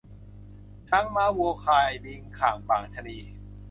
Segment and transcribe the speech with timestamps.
[0.87, 3.19] ช้างม้าวัวควาย ลิงค่างบ่างชะนี